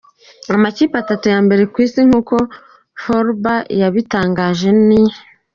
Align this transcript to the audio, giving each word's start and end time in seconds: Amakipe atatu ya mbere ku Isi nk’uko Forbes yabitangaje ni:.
Amakipe 0.55 0.95
atatu 1.03 1.25
ya 1.33 1.39
mbere 1.45 1.63
ku 1.71 1.77
Isi 1.85 2.01
nk’uko 2.07 2.35
Forbes 3.01 3.65
yabitangaje 3.79 4.69
ni:. 4.87 5.01